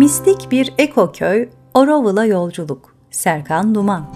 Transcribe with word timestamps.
Mistik 0.00 0.50
bir 0.50 0.74
ekoköy, 0.78 1.48
Oroville'a 1.74 2.24
yolculuk. 2.24 2.94
Serkan 3.10 3.74
Duman 3.74 4.06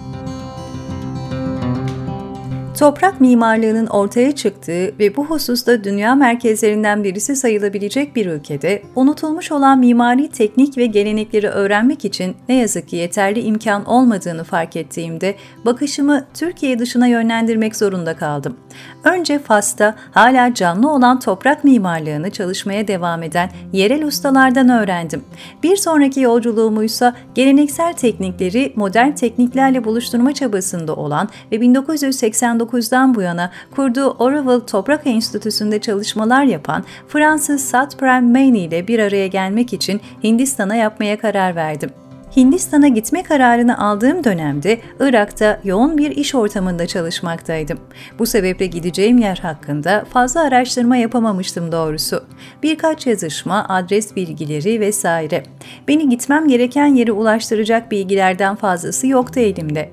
Toprak 2.79 3.21
mimarlığının 3.21 3.87
ortaya 3.87 4.31
çıktığı 4.31 4.99
ve 4.99 5.15
bu 5.15 5.25
hususta 5.25 5.83
dünya 5.83 6.15
merkezlerinden 6.15 7.03
birisi 7.03 7.35
sayılabilecek 7.35 8.15
bir 8.15 8.25
ülkede 8.25 8.81
unutulmuş 8.95 9.51
olan 9.51 9.79
mimari 9.79 10.27
teknik 10.27 10.77
ve 10.77 10.85
gelenekleri 10.85 11.47
öğrenmek 11.47 12.05
için 12.05 12.35
ne 12.49 12.55
yazık 12.55 12.87
ki 12.87 12.95
yeterli 12.95 13.41
imkan 13.41 13.85
olmadığını 13.85 14.43
fark 14.43 14.75
ettiğimde 14.75 15.35
bakışımı 15.65 16.25
Türkiye 16.33 16.79
dışına 16.79 17.07
yönlendirmek 17.07 17.75
zorunda 17.75 18.15
kaldım. 18.15 18.57
Önce 19.03 19.39
Fas'ta 19.39 19.95
hala 20.11 20.53
canlı 20.53 20.91
olan 20.91 21.19
toprak 21.19 21.63
mimarlığını 21.63 22.31
çalışmaya 22.31 22.87
devam 22.87 23.23
eden 23.23 23.49
yerel 23.73 24.03
ustalardan 24.03 24.69
öğrendim. 24.69 25.23
Bir 25.63 25.75
sonraki 25.75 26.19
yolculuğumuysa 26.19 27.15
geleneksel 27.35 27.93
teknikleri 27.93 28.73
modern 28.75 29.11
tekniklerle 29.11 29.83
buluşturma 29.83 30.33
çabasında 30.33 30.95
olan 30.95 31.29
ve 31.51 31.61
1989 31.61 32.64
1999'dan 32.65 33.15
bu 33.15 33.21
yana 33.21 33.51
kurduğu 33.75 34.09
Oroville 34.09 34.65
Toprak 34.65 35.07
Enstitüsü'nde 35.07 35.81
çalışmalar 35.81 36.43
yapan 36.43 36.83
Fransız 37.07 37.61
Satprem 37.61 38.31
Maine 38.31 38.59
ile 38.59 38.87
bir 38.87 38.99
araya 38.99 39.27
gelmek 39.27 39.73
için 39.73 40.01
Hindistan'a 40.23 40.75
yapmaya 40.75 41.19
karar 41.19 41.55
verdim. 41.55 41.89
Hindistan'a 42.37 42.87
gitme 42.87 43.23
kararını 43.23 43.79
aldığım 43.79 44.23
dönemde 44.23 44.79
Irak'ta 44.99 45.59
yoğun 45.63 45.97
bir 45.97 46.11
iş 46.11 46.35
ortamında 46.35 46.87
çalışmaktaydım. 46.87 47.79
Bu 48.19 48.25
sebeple 48.25 48.65
gideceğim 48.65 49.17
yer 49.17 49.37
hakkında 49.37 50.05
fazla 50.09 50.41
araştırma 50.41 50.97
yapamamıştım 50.97 51.71
doğrusu. 51.71 52.23
Birkaç 52.63 53.07
yazışma, 53.07 53.65
adres 53.69 54.15
bilgileri 54.15 54.79
vesaire. 54.79 55.43
Beni 55.87 56.09
gitmem 56.09 56.47
gereken 56.47 56.95
yere 56.95 57.11
ulaştıracak 57.11 57.91
bilgilerden 57.91 58.55
fazlası 58.55 59.07
yoktu 59.07 59.39
elimde. 59.39 59.91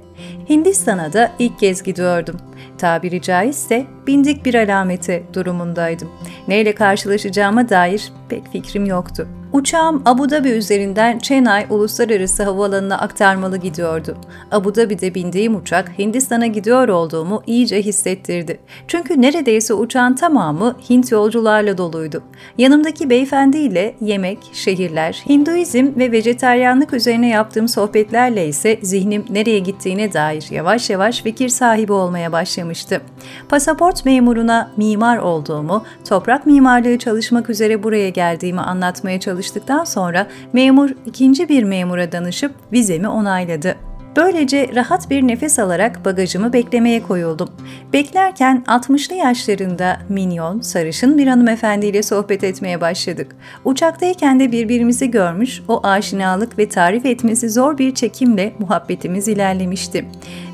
Hindistan'a 0.49 1.13
da 1.13 1.33
ilk 1.39 1.59
kez 1.59 1.83
gidiyordum. 1.83 2.37
Tabiri 2.79 3.23
caizse 3.23 3.87
bindik 4.07 4.45
bir 4.45 4.55
alameti 4.55 5.23
durumundaydım. 5.35 6.11
Neyle 6.49 6.75
karşılaşacağıma 6.75 7.69
dair 7.69 8.13
pek 8.29 8.53
fikrim 8.53 8.85
yoktu. 8.87 9.29
Uçağım 9.53 10.03
Abu 10.05 10.31
Dhabi 10.31 10.49
üzerinden 10.49 11.19
Chennai 11.19 11.67
Uluslararası 11.71 12.43
Havaalanı'na 12.43 12.99
aktarmalı 12.99 13.57
gidiyordu. 13.57 14.17
Abu 14.51 14.75
Dhabi'de 14.75 15.15
bindiğim 15.15 15.57
uçak 15.57 15.99
Hindistan'a 15.99 16.47
gidiyor 16.47 16.89
olduğumu 16.89 17.43
iyice 17.47 17.83
hissettirdi. 17.83 18.59
Çünkü 18.89 19.23
neredeyse 19.23 19.75
uçağın 19.75 20.15
tamamı 20.15 20.77
Hint 20.91 21.13
yolcularla 21.13 21.79
doluydu. 21.79 22.23
Yanımdaki 22.59 23.11
beyefendiyle 23.11 23.95
yemek, 24.01 24.39
şehirler, 24.53 25.23
Hinduizm 25.29 25.93
ve 25.97 26.13
vejeteryanlık 26.13 26.93
üzerine 26.93 27.29
yaptığım 27.29 27.69
sohbetlerle 27.69 28.49
ise 28.49 28.79
zihnim 28.83 29.25
nereye 29.31 29.59
gittiğine 29.59 30.13
dair 30.13 30.45
yavaş 30.51 30.91
yavaş 30.91 31.23
fikir 31.23 31.49
sahibi 31.49 31.93
olmaya 31.93 32.33
başlamıştı. 32.33 33.01
Pasaport 33.49 34.05
memuruna 34.05 34.71
mimar 34.77 35.19
olduğumu, 35.19 35.85
toprak 36.09 36.47
mimarlığı 36.47 36.99
çalışmak 36.99 37.51
üzere 37.51 37.83
buraya 37.83 38.09
geldiğimi 38.09 38.61
anlatmaya 38.61 39.21
çalıştım 39.21 39.42
çalıştıktan 39.43 39.85
sonra 39.85 40.27
memur 40.53 40.91
ikinci 41.07 41.49
bir 41.49 41.63
memura 41.63 42.13
danışıp 42.13 42.53
vizemi 42.73 43.09
onayladı. 43.09 43.77
Böylece 44.17 44.71
rahat 44.75 45.11
bir 45.11 45.23
nefes 45.23 45.59
alarak 45.59 46.05
bagajımı 46.05 46.53
beklemeye 46.53 47.03
koyuldum. 47.03 47.51
Beklerken 47.93 48.65
60'lı 48.67 49.15
yaşlarında 49.15 49.99
minyon, 50.09 50.61
sarışın 50.61 51.19
bir 51.19 51.27
hanımefendiyle 51.27 52.03
sohbet 52.03 52.45
etmeye 52.45 52.81
başladık. 52.81 53.37
Uçaktayken 53.65 54.41
de 54.41 54.53
birbirimizi 54.53 55.11
görmüş, 55.11 55.63
o 55.69 55.81
aşinalık 55.87 56.59
ve 56.59 56.69
tarif 56.69 57.07
etmesi 57.07 57.51
zor 57.51 57.79
bir 57.79 57.95
çekimle 57.95 58.53
muhabbetimiz 58.59 59.29
ilerlemişti. 59.29 60.07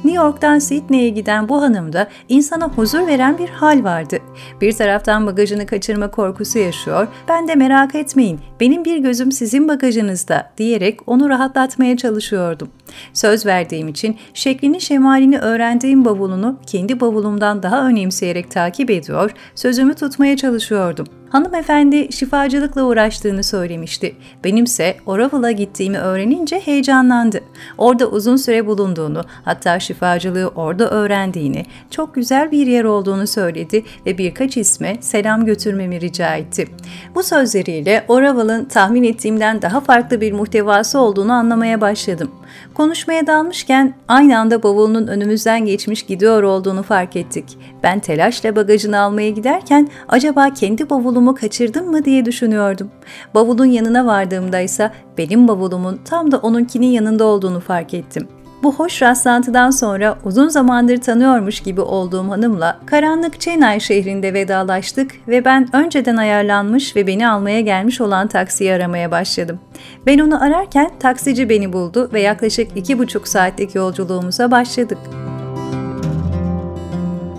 New 0.05 0.23
York'tan 0.25 0.59
Sydney'e 0.59 1.09
giden 1.09 1.49
bu 1.49 1.63
hanımda 1.63 2.09
insana 2.29 2.69
huzur 2.69 3.07
veren 3.07 3.39
bir 3.39 3.49
hal 3.49 3.85
vardı. 3.85 4.19
Bir 4.61 4.73
taraftan 4.73 5.27
bagajını 5.27 5.67
kaçırma 5.67 6.11
korkusu 6.11 6.59
yaşıyor, 6.59 7.09
ben 7.29 7.49
de 7.49 7.55
merak 7.55 7.95
etmeyin, 7.95 8.41
benim 8.61 8.85
bir 8.85 8.99
gözüm 8.99 9.33
sizin 9.33 9.69
bagajınızda 9.69 10.51
diyerek 10.59 11.01
onu 11.07 11.29
rahatlatmaya 11.29 11.97
çalışıyordum. 11.97 12.69
Söz 13.13 13.47
verdiğim 13.47 13.89
için 13.89 14.17
şeklini 14.35 14.81
şemalini 14.81 15.39
öğrendiğim 15.39 16.05
bavulunu 16.05 16.59
kendi 16.67 17.01
bavulumdan 17.01 17.63
daha 17.63 17.87
önemseyerek 17.87 18.51
takip 18.51 18.91
ediyor, 18.91 19.31
sözümü 19.55 19.95
tutmaya 19.95 20.37
çalışıyordum. 20.37 21.07
Hanımefendi 21.31 22.13
şifacılıkla 22.13 22.83
uğraştığını 22.83 23.43
söylemişti. 23.43 24.17
Benimse 24.45 24.97
Oroville'a 25.07 25.51
gittiğimi 25.51 25.99
öğrenince 25.99 26.61
heyecanlandı. 26.61 27.41
Orada 27.79 28.07
uzun 28.07 28.37
süre 28.37 28.67
bulunduğunu, 28.67 29.23
hatta 29.45 29.81
şifacılığı 29.81 30.49
orada 30.49 30.91
öğrendiğini, 30.91 31.67
çok 31.91 32.15
güzel 32.15 32.51
bir 32.51 32.67
yer 32.67 32.85
olduğunu 32.85 33.27
söyledi 33.27 33.85
ve 34.07 34.19
birkaç 34.19 34.57
isme 34.57 34.97
selam 35.01 35.45
götürmemi 35.45 36.01
rica 36.01 36.35
etti. 36.37 36.69
Bu 37.15 37.23
sözleriyle 37.23 38.05
Oroville'ın 38.09 38.65
tahmin 38.65 39.05
ettiğimden 39.05 39.63
daha 39.63 39.81
farklı 39.81 40.21
bir 40.21 40.33
muhtevası 40.33 40.99
olduğunu 40.99 41.33
anlamaya 41.33 41.81
başladım. 41.81 42.31
Konuşmaya 42.75 43.27
dalmışken 43.27 43.95
aynı 44.09 44.39
anda 44.39 44.63
bavulunun 44.63 45.07
önümüzden 45.07 45.67
geçmiş 45.67 46.03
gidiyor 46.03 46.43
olduğunu 46.43 46.83
fark 46.83 47.17
ettik. 47.17 47.59
Ben 47.83 48.01
telaşla 48.01 48.57
bagajını 48.57 49.01
almaya 49.01 49.31
giderken 49.31 49.89
acaba 50.09 50.55
kendi 50.55 50.91
bavulumu 50.91 51.35
kaçırdım 51.35 51.91
mı 51.91 52.05
diye 52.05 52.25
düşünüyordum. 52.25 52.91
Bavulun 53.35 53.65
yanına 53.65 54.07
vardığımda 54.07 54.61
ise 54.61 54.91
benim 55.19 55.49
bavulumun 55.49 56.01
tam 56.05 56.33
da 56.33 56.39
onunkinin 56.39 56.87
yanında 56.87 57.25
olduğunu 57.25 57.61
fark 57.61 57.95
ettim. 57.95 58.29
Bu 58.63 58.75
hoş 58.75 59.03
rastlantıdan 59.03 59.71
sonra 59.71 60.19
uzun 60.25 60.49
zamandır 60.49 60.97
tanıyormuş 60.97 61.61
gibi 61.61 61.81
olduğum 61.81 62.31
hanımla 62.31 62.81
karanlık 62.87 63.41
Chennai 63.41 63.81
şehrinde 63.81 64.35
vedalaştık 64.35 65.11
ve 65.29 65.45
ben 65.45 65.69
önceden 65.73 66.17
ayarlanmış 66.17 66.97
ve 66.97 67.07
beni 67.07 67.29
almaya 67.29 67.61
gelmiş 67.61 68.01
olan 68.01 68.29
taksiyi 68.29 68.73
aramaya 68.73 69.11
başladım. 69.11 69.61
Ben 70.07 70.19
onu 70.19 70.45
ararken 70.45 70.91
taksici 71.01 71.49
beni 71.49 71.73
buldu 71.73 72.11
ve 72.13 72.21
yaklaşık 72.21 72.77
iki 72.77 72.99
buçuk 72.99 73.29
saatlik 73.29 73.75
yolculuğumuza 73.75 74.51
başladık. 74.51 74.99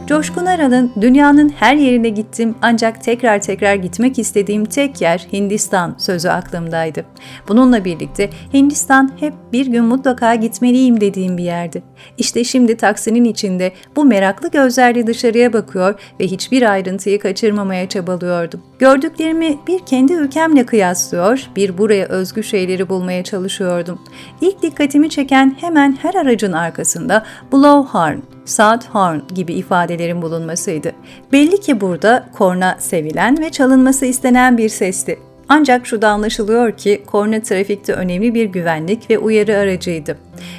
Coşkun 0.09 0.45
Aral'ın 0.45 0.91
dünyanın 1.01 1.49
her 1.49 1.75
yerine 1.75 2.09
gittim 2.09 2.55
ancak 2.61 3.03
tekrar 3.03 3.41
tekrar 3.41 3.75
gitmek 3.75 4.19
istediğim 4.19 4.65
tek 4.65 5.01
yer 5.01 5.27
Hindistan 5.33 5.95
sözü 5.97 6.29
aklımdaydı. 6.29 7.05
Bununla 7.47 7.85
birlikte 7.85 8.29
Hindistan 8.53 9.11
hep 9.19 9.33
bir 9.53 9.67
gün 9.67 9.85
mutlaka 9.85 10.35
gitmeliyim 10.35 11.01
dediğim 11.01 11.37
bir 11.37 11.43
yerdi. 11.43 11.83
İşte 12.17 12.43
şimdi 12.43 12.77
taksinin 12.77 13.23
içinde 13.23 13.71
bu 13.95 14.05
meraklı 14.05 14.51
gözlerle 14.51 15.07
dışarıya 15.07 15.53
bakıyor 15.53 15.99
ve 16.19 16.27
hiçbir 16.27 16.71
ayrıntıyı 16.71 17.19
kaçırmamaya 17.19 17.89
çabalıyordum. 17.89 18.61
Gördüklerimi 18.79 19.57
bir 19.67 19.79
kendi 19.79 20.13
ülkemle 20.13 20.65
kıyaslıyor, 20.65 21.49
bir 21.55 21.77
buraya 21.77 22.05
özgü 22.05 22.43
şeyleri 22.43 22.89
bulmaya 22.89 23.23
çalışıyordum. 23.23 24.01
İlk 24.41 24.61
dikkatimi 24.61 25.09
çeken 25.09 25.55
hemen 25.61 25.97
her 26.01 26.13
aracın 26.13 26.53
arkasında 26.53 27.25
blowhorn, 27.53 28.19
saat 28.49 28.89
horn 28.89 29.19
gibi 29.35 29.53
ifadelerin 29.53 30.21
bulunmasıydı. 30.21 30.91
Belli 31.31 31.59
ki 31.59 31.81
burada 31.81 32.25
korna 32.33 32.75
sevilen 32.79 33.39
ve 33.39 33.49
çalınması 33.49 34.05
istenen 34.05 34.57
bir 34.57 34.69
sesti. 34.69 35.19
Ancak 35.49 35.87
şu 35.87 36.01
da 36.01 36.09
anlaşılıyor 36.09 36.71
ki 36.71 37.03
korna 37.05 37.41
trafikte 37.41 37.93
önemli 37.93 38.33
bir 38.33 38.45
güvenlik 38.45 39.09
ve 39.09 39.17
uyarı 39.17 39.57
aracıydı. 39.57 40.17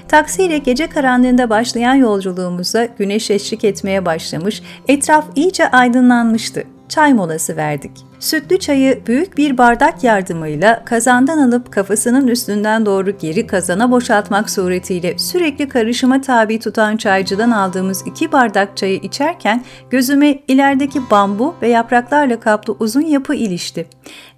Taksiyle 0.09 0.59
gece 0.59 0.87
karanlığında 0.87 1.51
başlayan 1.51 1.95
yolculuğumuza 1.95 2.85
güneş 2.99 3.31
eşlik 3.31 3.65
etmeye 3.65 4.07
başlamış, 4.07 4.63
etraf 4.89 5.25
iyice 5.37 5.71
aydınlanmıştı. 5.71 6.65
Çay 6.91 7.15
molası 7.15 7.57
verdik. 7.57 7.91
Sütlü 8.21 8.59
çayı 8.59 9.07
büyük 9.07 9.37
bir 9.37 9.59
bardak 9.59 10.05
yardımıyla 10.05 10.85
kazandan 10.85 11.39
alıp 11.39 11.73
kafasının 11.73 12.29
üstünden 12.29 12.87
doğru 12.87 13.19
geri 13.19 13.47
kazana 13.47 13.91
boşaltmak 13.91 14.51
suretiyle 14.51 15.19
sürekli 15.19 15.69
karışıma 15.69 16.21
tabi 16.21 16.59
tutan 16.61 16.97
çaycıdan 16.97 17.51
aldığımız 17.51 18.07
iki 18.07 18.33
bardak 18.33 18.77
çayı 18.77 18.97
içerken 18.97 19.65
gözüme 19.91 20.39
ilerideki 20.49 21.11
bambu 21.11 21.55
ve 21.63 21.69
yapraklarla 21.69 22.41
kaplı 22.41 22.77
uzun 22.81 23.01
yapı 23.07 23.35
ilişti. 23.35 23.87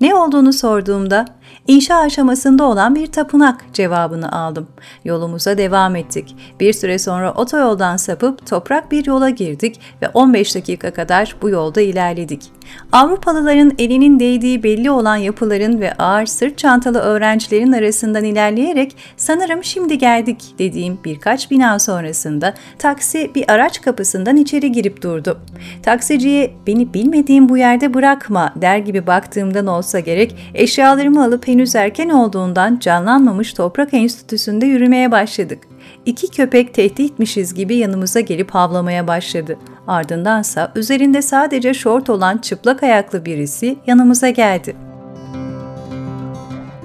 Ne 0.00 0.15
olduğunu 0.15 0.53
sorduğumda 0.53 1.25
İnşa 1.67 1.97
aşamasında 1.97 2.64
olan 2.64 2.94
bir 2.94 3.06
tapınak 3.06 3.64
cevabını 3.73 4.32
aldım. 4.32 4.67
Yolumuza 5.05 5.59
devam 5.59 5.97
ettik. 5.97 6.37
Bir 6.61 6.73
süre 6.73 6.99
sonra 6.99 7.32
otoyoldan 7.32 7.97
sapıp 7.97 8.47
toprak 8.47 8.93
bir 8.93 9.06
yola 9.06 9.31
girdik 9.31 9.81
ve 10.03 10.09
15 10.09 10.55
dakika 10.55 10.93
kadar 10.93 11.37
bu 11.43 11.50
yolda 11.50 11.81
ilerledik. 11.81 12.43
Avrupalıların 12.93 13.73
elinin 13.79 14.20
değdiği 14.20 14.62
belli 14.62 14.91
olan 14.91 15.17
yapıların 15.17 15.81
ve 15.81 15.93
ağır 15.93 16.26
sırt 16.26 16.59
çantalı 16.59 16.99
öğrencilerin 16.99 17.73
arasından 17.73 18.25
ilerleyerek 18.25 18.97
sanırım 19.17 19.64
şimdi 19.64 19.99
geldik 19.99 20.55
dediğim 20.59 20.99
birkaç 21.05 21.50
bina 21.50 21.79
sonrasında 21.79 22.55
taksi 22.79 23.31
bir 23.35 23.50
araç 23.53 23.81
kapısından 23.81 24.37
içeri 24.37 24.73
girip 24.73 25.03
durdu. 25.03 25.41
Taksiciye 25.82 26.55
beni 26.67 26.94
bilmediğim 26.94 27.49
bu 27.49 27.59
yerde 27.59 27.94
bırakma 27.94 28.53
der 28.56 28.79
gibi 28.79 29.06
baktığımdan 29.06 29.67
olsa 29.67 30.00
gerek 30.00 30.37
eşyalarımı 30.55 31.25
alıp 31.25 31.49
henüz 31.49 31.75
erken 31.75 32.08
olduğundan 32.08 32.79
canlanmamış 32.79 33.53
toprak 33.53 33.94
enstitüsünde 33.94 34.67
yürümeye 34.67 35.12
başladık. 35.12 35.72
İki 36.07 36.31
köpek 36.31 36.75
tehditmişiz 36.75 37.55
gibi 37.55 37.77
yanımıza 37.77 38.21
gelip 38.21 38.51
havlamaya 38.51 39.09
başladı. 39.09 39.59
Ardındansa 39.87 40.73
üzerinde 40.75 41.23
sadece 41.23 41.75
şort 41.75 42.11
olan 42.11 42.39
çıplak 42.39 42.83
ayaklı 42.83 43.25
birisi 43.25 43.77
yanımıza 43.87 44.31
geldi. 44.31 44.77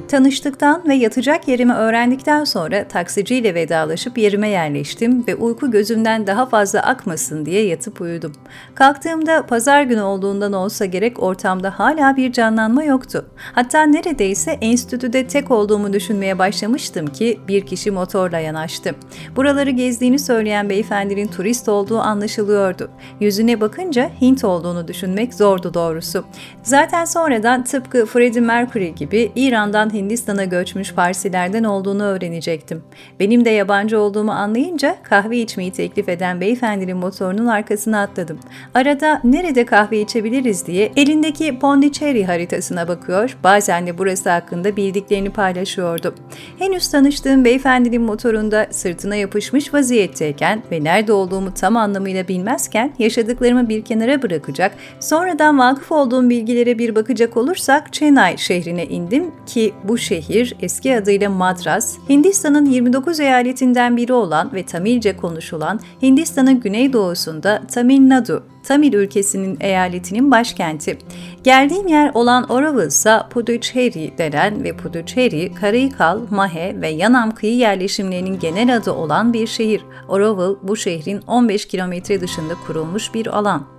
Tanıştıktan 0.08 0.84
ve 0.88 0.96
yatacak 0.96 1.48
yerimi 1.48 1.74
öğrendikten 1.74 2.44
sonra 2.44 2.88
taksiciyle 2.88 3.56
vedalaşıp 3.56 4.18
yerime 4.18 4.50
yerleştim 4.50 5.28
ve 5.28 5.36
uyku 5.36 5.72
gözümden 5.72 6.28
daha 6.28 6.46
fazla 6.46 6.80
akmasın 6.80 7.46
diye 7.46 7.66
yatıp 7.66 8.02
uyudum. 8.02 8.32
Kalktığımda 8.76 9.46
pazar 9.46 9.82
günü 9.82 10.02
olduğundan 10.02 10.54
olsa 10.54 10.86
gerek 10.86 11.24
ortamda 11.24 11.80
hala 11.80 12.18
bir 12.18 12.32
canlanma 12.32 12.84
yoktu. 12.84 13.26
Hatta 13.54 13.84
neredeyse 13.84 14.52
enstitüde 14.52 15.28
tek 15.28 15.52
olduğumu 15.52 15.94
düşünmeye 15.94 16.40
başlamıştım 16.40 17.08
ki 17.08 17.40
bir 17.48 17.66
kişi 17.66 17.92
motorla 17.92 18.40
yanaştı. 18.40 18.96
Buraları 19.36 19.70
gezdiğini 19.70 20.20
söyleyen 20.20 20.70
beyefendinin 20.70 21.28
turist 21.28 21.70
olduğu 21.70 22.00
anlaşılıyordu. 22.00 22.90
Yüzüne 23.20 23.62
bakınca 23.62 24.10
Hint 24.22 24.44
olduğunu 24.44 24.88
düşünmek 24.88 25.34
zordu 25.34 25.74
doğrusu. 25.74 26.26
Zaten 26.64 27.06
sonradan 27.06 27.64
tıpkı 27.64 28.06
Freddie 28.06 28.42
Mercury 28.42 28.90
gibi 28.90 29.32
İran'dan 29.36 29.97
Hindistan'a 29.98 30.46
göçmüş 30.46 30.94
Parsilerden 30.94 31.64
olduğunu 31.64 32.04
öğrenecektim. 32.04 32.84
Benim 33.20 33.46
de 33.46 33.50
yabancı 33.50 34.00
olduğumu 34.00 34.32
anlayınca 34.32 34.98
kahve 35.04 35.38
içmeyi 35.38 35.72
teklif 35.72 36.10
eden 36.10 36.42
beyefendinin 36.42 36.98
motorunun 36.98 37.46
arkasına 37.46 38.02
atladım. 38.02 38.40
Arada 38.74 39.22
nerede 39.24 39.66
kahve 39.66 40.02
içebiliriz 40.02 40.68
diye 40.68 40.92
elindeki 40.96 41.60
Pondicherry 41.60 42.24
haritasına 42.24 42.88
bakıyor, 42.88 43.38
bazen 43.44 43.88
de 43.88 43.98
burası 43.98 44.30
hakkında 44.30 44.76
bildiklerini 44.76 45.30
paylaşıyordu. 45.30 46.16
Henüz 46.60 46.88
tanıştığım 46.88 47.46
beyefendinin 47.46 48.02
motorunda 48.02 48.68
sırtına 48.72 49.16
yapışmış 49.16 49.74
vaziyetteyken 49.74 50.64
ve 50.72 50.84
nerede 50.84 51.14
olduğumu 51.14 51.54
tam 51.54 51.78
anlamıyla 51.78 52.28
bilmezken 52.28 52.94
yaşadıklarımı 53.00 53.70
bir 53.70 53.82
kenara 53.86 54.22
bırakacak, 54.22 54.72
sonradan 55.00 55.60
vakıf 55.60 55.92
olduğum 55.92 56.30
bilgilere 56.30 56.80
bir 56.80 56.96
bakacak 56.96 57.38
olursak 57.38 57.94
Chennai 57.94 58.38
şehrine 58.38 58.86
indim 58.86 59.32
ki 59.46 59.74
bu 59.88 59.98
şehir 59.98 60.54
eski 60.62 60.98
adıyla 60.98 61.30
Madras, 61.30 61.98
Hindistan'ın 62.10 62.66
29 62.66 63.20
eyaletinden 63.20 63.98
biri 63.98 64.14
olan 64.14 64.54
ve 64.54 64.66
Tamilce 64.66 65.18
konuşulan 65.18 65.80
Hindistan'ın 66.02 66.60
güneydoğusunda 66.60 67.62
Tamil 67.72 68.10
Nadu, 68.10 68.44
Tamil 68.64 68.94
ülkesinin 68.94 69.58
eyaletinin 69.62 70.32
başkenti. 70.32 70.98
Geldiğim 71.44 71.88
yer 71.88 72.12
olan 72.14 72.44
Oraval 72.52 72.88
ise 72.88 73.20
Puducherry 73.30 74.18
denen 74.18 74.64
ve 74.64 74.78
Puducherry, 74.78 75.54
Karaikal, 75.54 76.20
Mahe 76.30 76.82
ve 76.82 76.90
Yanam 76.90 77.36
kıyı 77.36 77.56
yerleşimlerinin 77.56 78.40
genel 78.40 78.78
adı 78.78 78.92
olan 78.92 79.34
bir 79.34 79.48
şehir. 79.48 79.82
Oraval 80.08 80.56
bu 80.64 80.76
şehrin 80.76 81.22
15 81.28 81.66
kilometre 81.66 82.22
dışında 82.22 82.54
kurulmuş 82.68 83.14
bir 83.14 83.38
alan. 83.38 83.77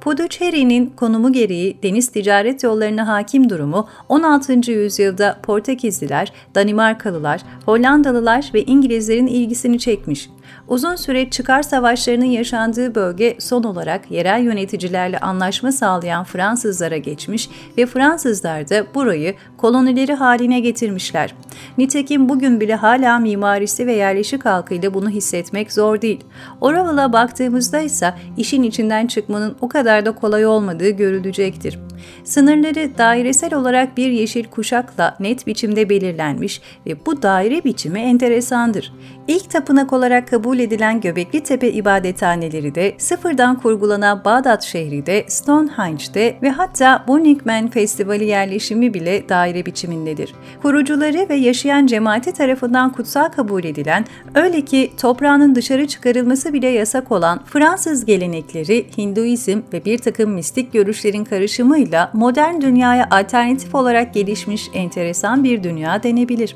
Puducherry'nin 0.00 0.92
konumu 0.96 1.32
gereği 1.32 1.78
deniz 1.82 2.08
ticaret 2.08 2.62
yollarına 2.62 3.08
hakim 3.08 3.50
durumu 3.50 3.88
16. 4.08 4.70
yüzyılda 4.70 5.38
Portekizliler, 5.42 6.32
Danimarkalılar, 6.54 7.40
Hollandalılar 7.66 8.50
ve 8.54 8.62
İngilizlerin 8.62 9.26
ilgisini 9.26 9.78
çekmiş. 9.78 10.30
Uzun 10.68 10.96
süre 10.96 11.30
çıkar 11.30 11.62
savaşlarının 11.62 12.24
yaşandığı 12.24 12.94
bölge 12.94 13.36
son 13.40 13.62
olarak 13.62 14.10
yerel 14.10 14.42
yöneticilerle 14.42 15.18
anlaşma 15.18 15.72
sağlayan 15.72 16.24
Fransızlara 16.24 16.96
geçmiş 16.96 17.50
ve 17.78 17.86
Fransızlar 17.86 18.70
da 18.70 18.86
burayı 18.94 19.34
kolonileri 19.56 20.14
haline 20.14 20.60
getirmişler. 20.60 21.34
Nitekim 21.78 22.28
bugün 22.28 22.60
bile 22.60 22.74
hala 22.74 23.18
mimarisi 23.18 23.86
ve 23.86 23.92
yerleşik 23.92 24.44
halkıyla 24.44 24.94
bunu 24.94 25.10
hissetmek 25.10 25.72
zor 25.72 26.00
değil. 26.00 26.24
Oraval'a 26.60 27.12
baktığımızda 27.12 27.80
ise 27.80 28.14
işin 28.36 28.62
içinden 28.62 29.06
çıkmanın 29.06 29.56
o 29.60 29.68
kadar 29.68 30.06
da 30.06 30.12
kolay 30.12 30.46
olmadığı 30.46 30.90
görülecektir. 30.90 31.78
Sınırları 32.24 32.98
dairesel 32.98 33.54
olarak 33.54 33.96
bir 33.96 34.10
yeşil 34.10 34.44
kuşakla 34.44 35.16
net 35.20 35.46
biçimde 35.46 35.88
belirlenmiş 35.88 36.60
ve 36.86 37.06
bu 37.06 37.22
daire 37.22 37.64
biçimi 37.64 38.00
enteresandır. 38.00 38.92
İlk 39.28 39.50
tapınak 39.50 39.92
olarak 39.92 40.28
kabul 40.28 40.58
edilen 40.58 41.00
Göbekli 41.00 41.42
Tepe 41.42 41.70
ibadethaneleri 41.70 42.74
de 42.74 42.94
sıfırdan 42.98 43.60
kurgulanan 43.60 44.24
Bağdat 44.24 44.62
şehri 44.62 45.06
de 45.06 45.24
Stonehenge'de 45.28 46.38
ve 46.42 46.50
hatta 46.50 47.04
Burning 47.08 47.46
Man 47.46 47.68
Festivali 47.70 48.24
yerleşimi 48.24 48.94
bile 48.94 49.28
daire 49.28 49.66
biçimindedir. 49.66 50.34
Kurucuları 50.62 51.28
ve 51.28 51.34
yaşayan 51.34 51.86
cemaati 51.86 52.32
tarafından 52.32 52.92
kutsal 52.92 53.28
kabul 53.28 53.64
edilen, 53.64 54.04
öyle 54.34 54.60
ki 54.60 54.92
toprağının 55.00 55.54
dışarı 55.54 55.86
çıkarılması 55.86 56.52
bile 56.52 56.68
yasak 56.68 57.12
olan 57.12 57.40
Fransız 57.44 58.04
gelenekleri, 58.04 58.86
Hinduizm 58.98 59.60
ve 59.72 59.84
bir 59.84 59.98
takım 59.98 60.30
mistik 60.30 60.72
görüşlerin 60.72 61.24
karışımıyla 61.88 62.10
modern 62.12 62.60
dünyaya 62.60 63.08
alternatif 63.10 63.74
olarak 63.74 64.14
gelişmiş 64.14 64.70
enteresan 64.74 65.44
bir 65.44 65.62
dünya 65.62 66.02
denebilir. 66.02 66.54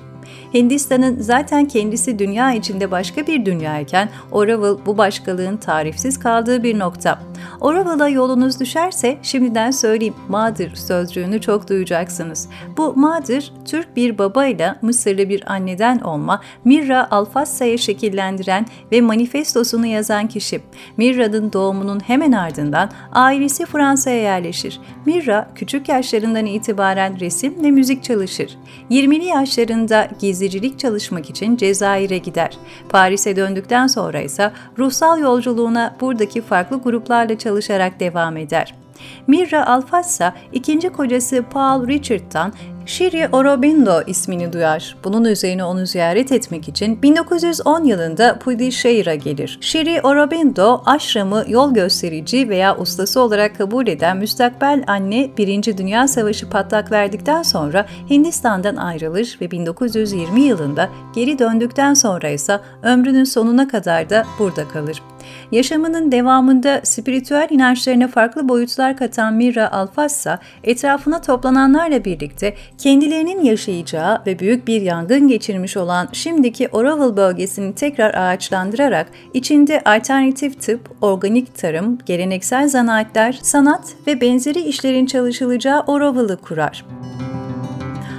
Hindistan'ın 0.54 1.20
zaten 1.20 1.64
kendisi 1.64 2.18
dünya 2.18 2.52
içinde 2.52 2.90
başka 2.90 3.26
bir 3.26 3.44
dünyayken 3.46 4.08
Oraval 4.32 4.78
bu 4.86 4.98
başkalığın 4.98 5.56
tarifsiz 5.56 6.18
kaldığı 6.18 6.62
bir 6.62 6.78
nokta. 6.78 7.18
Oraval'a 7.60 8.08
yolunuz 8.08 8.60
düşerse 8.60 9.18
şimdiden 9.22 9.70
söyleyeyim 9.70 10.14
Madır 10.28 10.74
sözcüğünü 10.74 11.40
çok 11.40 11.68
duyacaksınız. 11.68 12.48
Bu 12.76 12.94
Madır 12.96 13.52
Türk 13.64 13.96
bir 13.96 14.18
babayla 14.18 14.78
Mısırlı 14.82 15.28
bir 15.28 15.52
anneden 15.52 15.98
olma 15.98 16.40
Mirra 16.64 17.08
Alfassa'ya 17.10 17.78
şekillendiren 17.78 18.66
ve 18.92 19.00
manifestosunu 19.00 19.86
yazan 19.86 20.28
kişi. 20.28 20.60
Mirra'nın 20.96 21.52
doğumunun 21.52 22.00
hemen 22.00 22.32
ardından 22.32 22.90
ailesi 23.12 23.66
Fransa'ya 23.66 24.22
yerleşir. 24.22 24.80
Mirra 25.06 25.50
küçük 25.54 25.88
yaşlarından 25.88 26.46
itibaren 26.46 27.20
resim 27.20 27.64
ve 27.64 27.70
müzik 27.70 28.04
çalışır. 28.04 28.58
20'li 28.90 29.24
yaşlarında 29.24 30.08
gizlicilik 30.22 30.78
çalışmak 30.78 31.30
için 31.30 31.56
Cezayir'e 31.56 32.18
gider. 32.18 32.56
Paris'e 32.88 33.36
döndükten 33.36 33.86
sonra 33.86 34.20
ise 34.20 34.52
ruhsal 34.78 35.20
yolculuğuna 35.20 35.96
buradaki 36.00 36.42
farklı 36.42 36.82
gruplarla 36.82 37.38
çalışarak 37.38 38.00
devam 38.00 38.36
eder. 38.36 38.81
Mirra 39.26 39.66
Alfassa 39.66 40.34
ikinci 40.52 40.88
kocası 40.88 41.44
Paul 41.52 41.88
Richard'tan 41.88 42.52
Shiri 42.86 43.28
Aurobindo 43.32 44.02
ismini 44.06 44.52
duyar. 44.52 44.96
Bunun 45.04 45.24
üzerine 45.24 45.64
onu 45.64 45.86
ziyaret 45.86 46.32
etmek 46.32 46.68
için 46.68 47.02
1910 47.02 47.84
yılında 47.84 48.38
Pudishare'a 48.38 49.14
gelir. 49.14 49.58
Shiri 49.60 50.00
Aurobindo, 50.02 50.82
aşramı 50.86 51.44
yol 51.48 51.74
gösterici 51.74 52.48
veya 52.48 52.78
ustası 52.78 53.20
olarak 53.20 53.58
kabul 53.58 53.86
eden 53.86 54.16
müstakbel 54.16 54.84
anne 54.86 55.30
1. 55.38 55.78
Dünya 55.78 56.08
Savaşı 56.08 56.50
patlak 56.50 56.92
verdikten 56.92 57.42
sonra 57.42 57.86
Hindistan'dan 58.10 58.76
ayrılır 58.76 59.38
ve 59.40 59.50
1920 59.50 60.40
yılında 60.40 60.88
geri 61.14 61.38
döndükten 61.38 61.94
sonra 61.94 62.28
ise 62.28 62.60
ömrünün 62.82 63.24
sonuna 63.24 63.68
kadar 63.68 64.10
da 64.10 64.24
burada 64.38 64.68
kalır. 64.68 65.02
Yaşamının 65.52 66.12
devamında 66.12 66.80
spiritüel 66.84 67.46
inançlarına 67.50 68.08
farklı 68.08 68.48
boyutlar 68.48 68.96
katan 68.96 69.34
Mira 69.34 69.72
Alfassa, 69.72 70.38
etrafına 70.64 71.20
toplananlarla 71.20 72.04
birlikte 72.04 72.54
kendilerinin 72.78 73.44
yaşayacağı 73.44 74.22
ve 74.26 74.38
büyük 74.38 74.66
bir 74.66 74.82
yangın 74.82 75.28
geçirmiş 75.28 75.76
olan 75.76 76.08
şimdiki 76.12 76.68
Oraval 76.68 77.16
bölgesini 77.16 77.74
tekrar 77.74 78.14
ağaçlandırarak 78.14 79.06
içinde 79.34 79.82
alternatif 79.84 80.62
tıp, 80.62 80.90
organik 81.00 81.54
tarım, 81.54 81.98
geleneksel 82.06 82.68
zanaatler, 82.68 83.38
sanat 83.42 83.94
ve 84.06 84.20
benzeri 84.20 84.60
işlerin 84.60 85.06
çalışılacağı 85.06 85.80
Oraval'ı 85.80 86.36
kurar. 86.36 86.84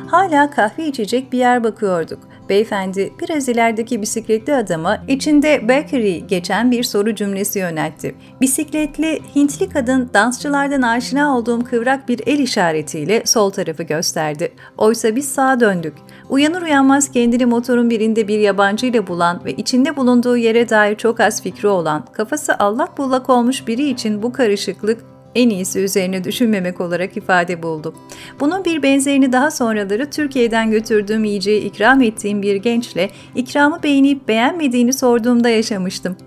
Hala 0.08 0.50
kahve 0.50 0.88
içecek 0.88 1.32
bir 1.32 1.38
yer 1.38 1.64
bakıyorduk. 1.64 2.33
Beyefendi 2.50 3.14
biraz 3.22 3.50
ilerideki 3.50 4.02
bisikletli 4.02 4.56
adama 4.56 5.04
içinde 5.08 5.68
bakery 5.68 6.18
geçen 6.18 6.72
bir 6.72 6.84
soru 6.84 7.16
cümlesi 7.16 7.60
yöneltti. 7.60 8.16
Bisikletli 8.42 9.20
Hintli 9.36 9.70
kadın 9.70 10.10
dansçılardan 10.14 10.82
aşina 10.82 11.38
olduğum 11.38 11.64
kıvrak 11.64 12.10
bir 12.10 12.22
el 12.26 12.40
işaretiyle 12.40 13.24
sol 13.26 13.50
tarafı 13.50 13.84
gösterdi. 13.84 14.54
Oysa 14.78 15.16
biz 15.16 15.30
sağa 15.30 15.60
döndük. 15.60 15.94
Uyanır 16.30 16.62
uyanmaz 16.62 17.12
kendini 17.12 17.46
motorun 17.46 17.90
birinde 17.90 18.28
bir 18.28 18.40
yabancı 18.40 18.86
ile 18.86 19.08
bulan 19.08 19.42
ve 19.46 19.54
içinde 19.54 19.96
bulunduğu 19.96 20.38
yere 20.38 20.70
dair 20.70 20.96
çok 20.96 21.20
az 21.20 21.44
fikri 21.44 21.68
olan, 21.68 22.06
kafası 22.14 22.56
allak 22.60 22.98
bullak 22.98 23.30
olmuş 23.30 23.68
biri 23.68 23.90
için 23.90 24.24
bu 24.24 24.34
karışıklık 24.34 25.13
en 25.36 25.50
iyisi 25.50 25.80
üzerine 25.80 26.24
düşünmemek 26.24 26.82
olarak 26.82 27.18
ifade 27.18 27.64
buldu. 27.64 27.94
Bunun 28.40 28.66
bir 28.66 28.84
benzerini 28.84 29.32
daha 29.32 29.52
sonraları 29.52 30.10
Türkiye'den 30.10 30.72
götürdüğüm 30.72 31.24
yiyeceği 31.24 31.62
ikram 31.62 32.02
ettiğim 32.02 32.42
bir 32.42 32.56
gençle 32.56 33.10
ikramı 33.36 33.84
beğenip 33.84 34.28
beğenmediğini 34.28 34.94
sorduğumda 34.94 35.50
yaşamıştım. 35.50 36.18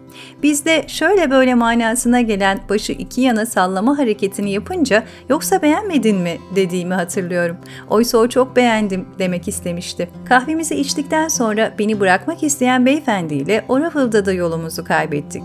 Bizde 0.43 0.85
şöyle 0.89 1.31
böyle 1.31 1.55
manasına 1.55 2.21
gelen 2.21 2.61
başı 2.69 2.93
iki 2.93 3.21
yana 3.21 3.47
sallama 3.47 3.99
hareketini 3.99 4.53
yapınca 4.53 5.05
yoksa 5.29 5.63
beğenmedin 5.63 6.17
mi 6.17 6.39
dediğimi 6.57 6.95
hatırlıyorum. 6.95 7.57
Oysa 7.91 8.19
o 8.19 8.29
çok 8.29 8.57
beğendim 8.57 9.07
demek 9.19 9.49
istemişti. 9.49 10.09
Kahvemizi 10.29 10.75
içtikten 10.75 11.29
sonra 11.29 11.75
beni 11.79 12.01
bırakmak 12.01 12.43
isteyen 12.43 12.87
beyefendiyle 12.87 13.65
Oraville'da 13.69 14.27
da 14.27 14.33
yolumuzu 14.33 14.85
kaybettik. 14.85 15.43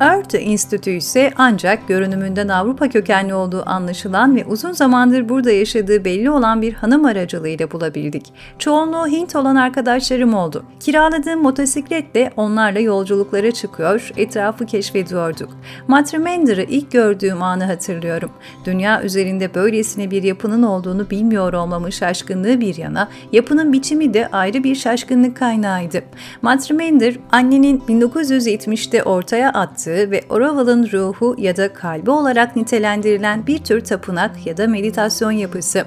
Örtü 0.00 0.36
Enstitü 0.36 0.90
ise 0.90 1.32
ancak 1.36 1.88
görünümünden 1.88 2.48
Avrupa 2.48 2.88
kökenli 2.88 3.34
olduğu 3.34 3.62
anlaşılan 3.66 4.36
ve 4.36 4.44
uzun 4.44 4.72
zamandır 4.72 5.28
burada 5.28 5.50
yaşadığı 5.50 6.04
belli 6.04 6.30
olan 6.30 6.62
bir 6.62 6.74
hanım 6.74 7.04
aracılığıyla 7.04 7.70
bulabildik. 7.70 8.32
Çoğunluğu 8.58 9.06
Hint 9.06 9.36
olan 9.36 9.56
arkadaşlarım 9.56 10.34
oldu. 10.34 10.64
Kiraladığım 10.80 11.42
motosikletle 11.42 12.32
onlarla 12.36 12.80
yolculuklara 12.80 13.50
çıkıyor, 13.50 14.10
etrafı 14.16 14.66
keşfediyorduk. 14.66 15.48
Matrimender'ı 15.88 16.62
ilk 16.62 16.90
gördüğüm 16.90 17.42
anı 17.42 17.64
hatırlıyorum. 17.64 18.30
Dünya 18.64 19.02
üzerinde 19.02 19.54
böylesine 19.54 20.10
bir 20.10 20.22
yapının 20.22 20.62
olduğunu 20.62 21.10
bilmiyor 21.10 21.52
olmamın 21.52 21.90
şaşkınlığı 21.90 22.60
bir 22.60 22.76
yana, 22.76 23.08
yapının 23.32 23.72
biçimi 23.72 24.14
de 24.14 24.28
ayrı 24.32 24.64
bir 24.64 24.74
şaşkınlık 24.74 25.36
kaynağıydı. 25.36 26.02
Matrimender, 26.42 27.16
annenin 27.32 27.78
1970'te 27.78 29.02
ortaya 29.02 29.50
attığı 29.50 29.85
yarattığı 29.86 30.10
ve 30.10 30.20
Oroville'ın 30.28 30.90
ruhu 30.92 31.34
ya 31.38 31.56
da 31.56 31.72
kalbi 31.72 32.10
olarak 32.10 32.56
nitelendirilen 32.56 33.46
bir 33.46 33.58
tür 33.58 33.80
tapınak 33.80 34.46
ya 34.46 34.56
da 34.56 34.66
meditasyon 34.66 35.30
yapısı. 35.30 35.84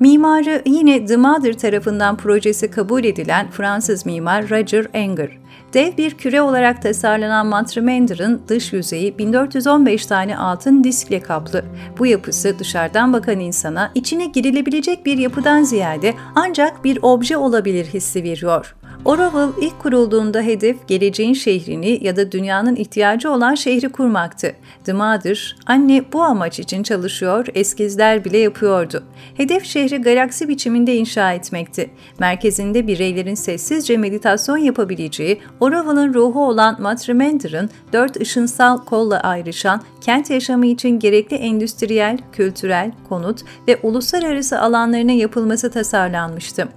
Mimarı 0.00 0.62
yine 0.66 1.06
The 1.06 1.16
Mother 1.16 1.52
tarafından 1.58 2.16
projesi 2.16 2.70
kabul 2.70 3.04
edilen 3.04 3.50
Fransız 3.50 4.06
mimar 4.06 4.50
Roger 4.50 4.86
Anger. 4.94 5.30
Dev 5.74 5.96
bir 5.96 6.14
küre 6.14 6.40
olarak 6.42 6.82
tasarlanan 6.82 7.46
Mantramander'ın 7.46 8.42
dış 8.48 8.72
yüzeyi 8.72 9.18
1415 9.18 10.06
tane 10.06 10.36
altın 10.36 10.84
diskle 10.84 11.20
kaplı. 11.20 11.64
Bu 11.98 12.06
yapısı 12.06 12.58
dışarıdan 12.58 13.12
bakan 13.12 13.40
insana 13.40 13.90
içine 13.94 14.26
girilebilecek 14.26 15.06
bir 15.06 15.18
yapıdan 15.18 15.62
ziyade 15.62 16.14
ancak 16.34 16.84
bir 16.84 16.98
obje 17.02 17.36
olabilir 17.36 17.84
hissi 17.84 18.22
veriyor. 18.22 18.74
Oroville 19.04 19.66
ilk 19.66 19.80
kurulduğunda 19.80 20.40
hedef 20.40 20.88
geleceğin 20.88 21.34
şehrini 21.34 22.04
ya 22.04 22.16
da 22.16 22.32
dünyanın 22.32 22.76
ihtiyacı 22.76 23.30
olan 23.30 23.54
şehri 23.54 23.88
kurmaktı. 23.88 24.52
The 24.84 24.92
Mother, 24.92 25.56
anne 25.66 26.04
bu 26.12 26.22
amaç 26.22 26.58
için 26.58 26.82
çalışıyor, 26.82 27.46
eskizler 27.54 28.24
bile 28.24 28.38
yapıyordu. 28.38 29.04
Hedef 29.34 29.64
şehri 29.64 29.96
galaksi 29.96 30.48
biçiminde 30.48 30.96
inşa 30.96 31.32
etmekti. 31.32 31.90
Merkezinde 32.18 32.86
bireylerin 32.86 33.34
sessizce 33.34 33.96
meditasyon 33.96 34.56
yapabileceği, 34.56 35.40
Oroville'ın 35.60 36.14
ruhu 36.14 36.48
olan 36.48 36.82
Matrimander'ın 36.82 37.70
dört 37.92 38.20
ışınsal 38.20 38.78
kolla 38.78 39.20
ayrışan 39.20 39.80
kent 40.00 40.30
yaşamı 40.30 40.66
için 40.66 40.98
gerekli 40.98 41.36
endüstriyel, 41.36 42.18
kültürel, 42.32 42.92
konut 43.08 43.40
ve 43.68 43.78
uluslararası 43.82 44.60
alanlarına 44.60 45.12
yapılması 45.12 45.70
tasarlanmıştı. 45.70 46.68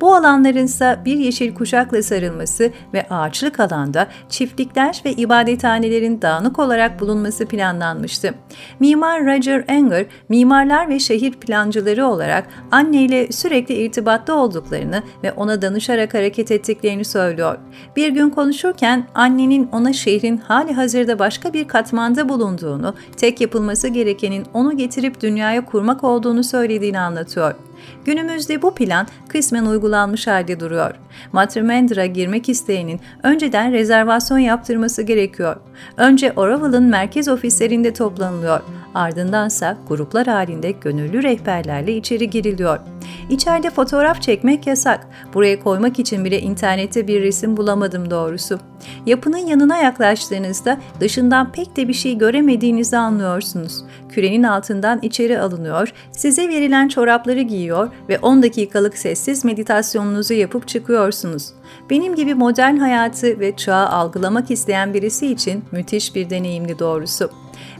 Bu 0.00 0.14
alanların 0.14 0.64
ise 0.64 0.98
bir 1.04 1.16
yeşil 1.16 1.54
kuşakla 1.64 2.02
sarılması 2.02 2.70
ve 2.94 3.06
ağaçlık 3.10 3.60
alanda 3.60 4.08
çiftlikler 4.28 5.02
ve 5.04 5.12
ibadethanelerin 5.12 6.22
dağınık 6.22 6.58
olarak 6.58 7.00
bulunması 7.00 7.46
planlanmıştı. 7.46 8.34
Mimar 8.80 9.26
Roger 9.26 9.64
Anger, 9.68 10.06
mimarlar 10.28 10.88
ve 10.88 10.98
şehir 10.98 11.32
plancıları 11.32 12.06
olarak 12.06 12.46
anneyle 12.70 13.32
sürekli 13.32 13.74
irtibatta 13.74 14.34
olduklarını 14.34 15.02
ve 15.22 15.32
ona 15.32 15.62
danışarak 15.62 16.14
hareket 16.14 16.50
ettiklerini 16.50 17.04
söylüyor. 17.04 17.58
Bir 17.96 18.08
gün 18.08 18.30
konuşurken 18.30 19.06
annenin 19.14 19.68
ona 19.72 19.92
şehrin 19.92 20.36
hali 20.36 20.72
hazırda 20.72 21.18
başka 21.18 21.52
bir 21.52 21.68
katmanda 21.68 22.28
bulunduğunu, 22.28 22.94
tek 23.16 23.40
yapılması 23.40 23.88
gerekenin 23.88 24.46
onu 24.54 24.76
getirip 24.76 25.20
dünyaya 25.20 25.64
kurmak 25.64 26.04
olduğunu 26.04 26.44
söylediğini 26.44 27.00
anlatıyor. 27.00 27.54
Günümüzde 28.04 28.62
bu 28.62 28.74
plan 28.74 29.06
kısmen 29.28 29.64
uygulanmış 29.64 30.26
halde 30.26 30.60
duruyor. 30.60 30.94
Matrimendra 31.32 32.06
girmek 32.06 32.48
isteyenin 32.48 33.00
önceden 33.22 33.72
rezervasyon 33.72 34.38
yaptırması 34.38 35.02
gerekiyor. 35.02 35.56
Önce 35.96 36.32
Oroville'ın 36.36 36.84
merkez 36.84 37.28
ofislerinde 37.28 37.92
toplanılıyor. 37.92 38.60
Ardındansa 38.94 39.78
gruplar 39.88 40.26
halinde 40.26 40.70
gönüllü 40.70 41.22
rehberlerle 41.22 41.96
içeri 41.96 42.30
giriliyor. 42.30 42.78
İçeride 43.30 43.70
fotoğraf 43.70 44.22
çekmek 44.22 44.66
yasak. 44.66 45.06
Buraya 45.34 45.60
koymak 45.60 45.98
için 45.98 46.24
bile 46.24 46.40
internette 46.40 47.08
bir 47.08 47.22
resim 47.22 47.56
bulamadım 47.56 48.10
doğrusu. 48.10 48.58
Yapının 49.06 49.38
yanına 49.38 49.76
yaklaştığınızda 49.76 50.78
dışından 51.00 51.52
pek 51.52 51.76
de 51.76 51.88
bir 51.88 51.92
şey 51.92 52.18
göremediğinizi 52.18 52.96
anlıyorsunuz. 52.96 53.84
Kürenin 54.08 54.42
altından 54.42 54.98
içeri 55.02 55.40
alınıyor, 55.40 55.92
size 56.12 56.48
verilen 56.48 56.88
çorapları 56.88 57.40
giyiyor 57.40 57.88
ve 58.08 58.18
10 58.18 58.42
dakikalık 58.42 58.98
sessiz 58.98 59.44
meditasyonunuzu 59.44 60.34
yapıp 60.34 60.68
çıkıyorsunuz. 60.68 61.52
Benim 61.90 62.14
gibi 62.14 62.34
modern 62.34 62.76
hayatı 62.76 63.40
ve 63.40 63.56
çağı 63.56 63.88
algılamak 63.88 64.50
isteyen 64.50 64.94
birisi 64.94 65.26
için 65.26 65.64
müthiş 65.72 66.14
bir 66.14 66.30
deneyimdi 66.30 66.78
doğrusu. 66.78 67.30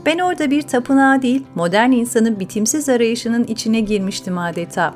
Ben 0.06 0.18
orada 0.18 0.50
bir 0.50 0.62
tapınağa 0.62 1.22
değil, 1.22 1.44
modern 1.54 1.90
insanın 1.90 2.40
bitimsiz 2.40 2.88
arayışının 2.88 3.44
içine 3.44 3.80
girmiştim 3.80 4.38
adeta. 4.38 4.94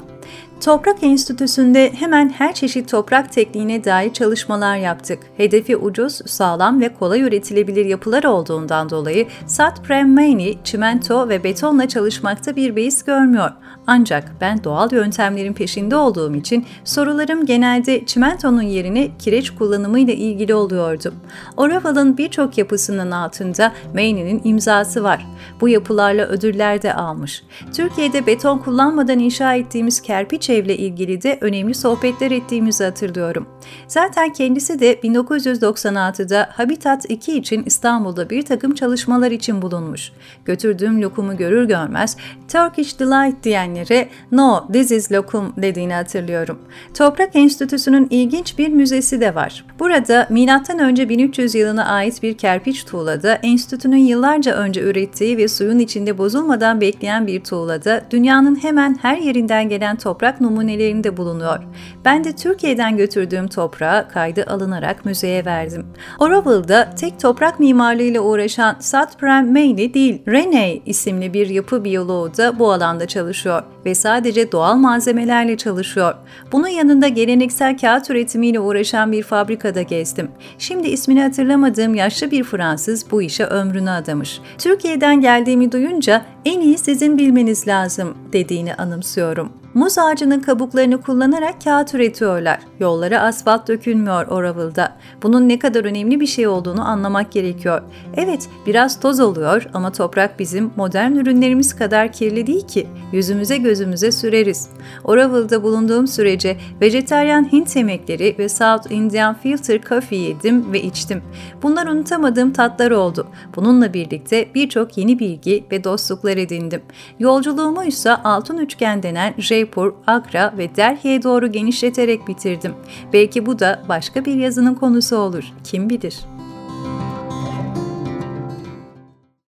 Toprak 0.65 1.03
Enstitüsü'nde 1.03 1.93
hemen 1.93 2.29
her 2.29 2.55
çeşit 2.55 2.91
toprak 2.91 3.33
tekniğine 3.33 3.85
dair 3.85 4.13
çalışmalar 4.13 4.77
yaptık. 4.77 5.19
Hedefi 5.37 5.77
ucuz, 5.77 6.21
sağlam 6.27 6.81
ve 6.81 6.95
kolay 6.95 7.21
üretilebilir 7.21 7.87
yapılar 7.87 8.25
olduğundan 8.25 8.91
dolayı 8.91 9.27
Sat 9.47 9.85
Prem 9.85 10.15
Maini, 10.15 10.55
çimento 10.65 11.29
ve 11.29 11.45
betonla 11.45 11.89
çalışmakta 11.89 12.57
bir 12.57 12.77
beis 12.77 13.05
görmüyor. 13.05 13.51
Ancak 13.91 14.33
ben 14.41 14.65
doğal 14.65 14.93
yöntemlerin 14.93 15.53
peşinde 15.53 15.97
olduğum 15.97 16.35
için 16.35 16.67
sorularım 16.85 17.47
genelde 17.47 18.07
çimentonun 18.07 18.63
yerine 18.63 19.09
kireç 19.19 19.51
kullanımıyla 19.51 20.15
ilgili 20.15 20.55
oluyordu. 20.55 21.15
Oravale'ın 21.57 22.19
birçok 22.19 22.59
yapısının 22.59 23.11
altında 23.11 23.73
Maini'nin 23.95 24.41
imzası 24.45 25.05
var. 25.05 25.27
Bu 25.61 25.69
yapılarla 25.69 26.27
ödüller 26.27 26.83
de 26.83 26.95
almış. 26.95 27.43
Türkiye'de 27.73 28.27
beton 28.27 28.59
kullanmadan 28.59 29.19
inşa 29.19 29.55
ettiğimiz 29.55 30.03
kerpiç 30.03 30.51
evle 30.51 30.77
ilgili 30.77 31.23
de 31.23 31.39
önemli 31.41 31.75
sohbetler 31.75 32.31
ettiğimizi 32.31 32.85
hatırlıyorum. 32.85 33.47
Zaten 33.87 34.33
kendisi 34.33 34.81
de 34.81 34.95
1996'da 34.95 36.49
Habitat 36.53 37.11
2 37.11 37.39
için 37.39 37.63
İstanbul'da 37.67 38.31
bir 38.31 38.43
takım 38.43 38.75
çalışmalar 38.75 39.31
için 39.31 39.63
bulunmuş. 39.63 40.13
Götürdüğüm 40.45 41.03
lokumu 41.03 41.37
görür 41.37 41.65
görmez 41.69 42.17
Turkish 42.49 43.01
Delight 43.01 43.45
diyenlere 43.79 44.09
no 44.33 44.67
this 44.73 44.91
is 44.91 45.13
lokum 45.13 45.53
dediğini 45.57 45.95
hatırlıyorum. 45.95 46.59
Toprak 46.95 47.37
Enstitüsü'nün 47.37 48.07
ilginç 48.11 48.59
bir 48.59 48.69
müzesi 48.69 49.21
de 49.21 49.35
var. 49.35 49.65
Burada 49.79 50.27
M.Ö. 50.31 51.09
1300 51.09 51.55
yılına 51.55 51.85
ait 51.85 52.23
bir 52.23 52.39
kerpiç 52.39 52.85
tuğlada 52.85 53.35
enstitünün 53.35 53.97
yıllarca 53.97 54.55
önce 54.55 54.81
ürettiği 54.81 55.39
ve 55.39 55.49
suyun 55.49 55.79
içinde 55.79 56.19
bozulmadan 56.19 56.81
bekleyen 56.81 57.27
bir 57.27 57.45
tuğlada 57.45 58.03
dünyanın 58.11 58.63
hemen 58.63 58.99
her 59.03 59.17
yerinden 59.17 59.69
gelen 59.69 59.97
toprak 59.97 60.41
numunelerinde 60.41 61.17
bulunuyor. 61.17 61.59
Ben 62.05 62.25
de 62.25 62.33
Türkiye'den 62.37 62.97
götürdüğüm 62.97 63.49
toprağı 63.49 64.09
kaydı 64.09 64.45
alınarak 64.45 65.05
müzeye 65.05 65.45
verdim. 65.45 65.87
Oroville'da 66.19 66.91
tek 67.01 67.21
toprak 67.21 67.61
mimarlığıyla 67.61 68.21
uğraşan 68.21 68.77
Satprem 68.81 69.53
Meyli 69.53 69.95
değil, 69.95 70.23
Rene 70.29 70.77
isimli 70.77 71.33
bir 71.33 71.49
yapı 71.49 71.85
biyoloğu 71.85 72.37
da 72.37 72.59
bu 72.59 72.73
alanda 72.73 73.07
çalışıyor 73.07 73.63
ve 73.85 73.95
sadece 73.95 74.53
doğal 74.53 74.77
malzemelerle 74.77 75.57
çalışıyor. 75.57 76.15
Bunun 76.53 76.69
yanında 76.69 77.09
geleneksel 77.09 77.79
kağıt 77.79 78.11
üretimiyle 78.11 78.61
uğraşan 78.61 79.13
bir 79.13 79.23
fabrikada 79.23 79.83
gezdim. 79.83 80.31
Şimdi 80.59 80.89
ismini 80.89 81.23
hatırlamadığım 81.23 81.95
yaşlı 81.95 82.31
bir 82.31 82.45
Fransız 82.45 83.11
bu 83.11 83.23
işe 83.23 83.45
ömrünü 83.45 83.91
adamış. 83.91 84.41
Türkiye'den 84.59 85.21
geldiğimi 85.21 85.73
duyunca 85.73 86.23
En 86.45 86.61
iyi 86.61 86.79
sizin 86.79 87.19
bilmeniz 87.19 87.69
lazım 87.69 88.15
dediğini 88.33 88.75
anımsıyorum. 88.75 89.53
Muz 89.75 89.99
ağacının 89.99 90.41
kabuklarını 90.41 91.01
kullanarak 91.01 91.65
kağıt 91.65 91.95
üretiyorlar. 91.95 92.59
Yollara 92.81 93.21
asfalt 93.21 93.69
dökülmüyor 93.69 94.27
Oraville'da. 94.27 94.97
Bunun 95.23 95.49
ne 95.49 95.59
kadar 95.59 95.85
önemli 95.85 96.21
bir 96.21 96.27
şey 96.27 96.47
olduğunu 96.47 96.89
anlamak 96.89 97.33
gerekiyor. 97.33 97.83
Evet, 98.17 98.49
biraz 98.67 99.01
toz 99.01 99.21
oluyor 99.21 99.67
ama 99.75 99.93
toprak 99.93 100.39
bizim 100.39 100.71
modern 100.77 101.13
ürünlerimiz 101.13 101.77
kadar 101.77 102.13
kirli 102.13 102.47
değil 102.47 102.67
ki. 102.67 102.87
Yüzümüze 103.13 103.57
gözümüze 103.57 104.13
süreriz. 104.13 104.69
Oraville'da 105.05 105.63
bulunduğum 105.63 106.07
sürece 106.07 106.57
vejeteryan 106.81 107.53
Hint 107.53 107.77
yemekleri 107.77 108.37
ve 108.39 108.49
South 108.49 108.93
Indian 108.93 109.35
Filter 109.35 109.83
Coffee 109.83 110.19
yedim 110.19 110.73
ve 110.73 110.83
içtim. 110.83 111.23
Bunlar 111.63 111.87
unutamadığım 111.87 112.53
tatlar 112.53 112.91
oldu. 112.91 113.27
Bununla 113.57 113.95
birlikte 113.95 114.49
birçok 114.55 114.99
yeni 114.99 115.19
bilgi 115.19 115.65
ve 115.73 115.85
dostluklar 115.85 116.28
edindim. 116.37 116.83
Yolculuğumu 117.19 117.85
ise 117.85 118.17
altın 118.17 118.59
üçgen 118.59 119.03
denen 119.03 119.35
Jaipur, 119.39 119.93
Agra 120.07 120.55
ve 120.59 120.77
Delhi'ye 120.77 121.23
doğru 121.23 121.53
genişleterek 121.53 122.29
bitirdim. 122.29 122.75
Belki 123.13 123.47
bu 123.47 123.59
da 123.59 123.83
başka 123.89 124.25
bir 124.25 124.35
yazının 124.35 124.75
konusu 124.75 125.17
olur, 125.17 125.53
kim 125.65 125.91
bilir. 125.91 126.38